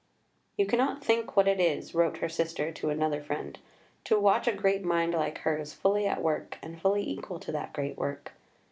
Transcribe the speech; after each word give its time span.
"You 0.57 0.65
cannot 0.65 1.03
think 1.03 1.37
what 1.37 1.47
it 1.47 1.59
is," 1.59 1.93
wrote 1.93 2.17
her 2.17 2.27
sister 2.27 2.71
to 2.71 2.89
another 2.89 3.21
friend, 3.21 3.59
"to 4.05 4.19
watch 4.19 4.47
a 4.47 4.51
great 4.51 4.83
mind 4.83 5.13
like 5.13 5.37
hers 5.37 5.73
fully 5.75 6.07
at 6.07 6.23
work 6.23 6.57
and 6.63 6.81
fully 6.81 7.07
equal 7.07 7.39
to 7.39 7.51
that 7.51 7.71
great 7.71 7.99
work. 7.99 8.31